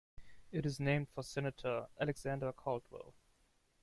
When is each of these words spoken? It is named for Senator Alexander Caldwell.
It 0.51 0.65
is 0.65 0.79
named 0.79 1.09
for 1.09 1.21
Senator 1.21 1.85
Alexander 1.99 2.51
Caldwell. 2.51 3.13